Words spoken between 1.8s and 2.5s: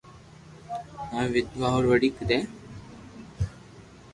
ڪوئي دي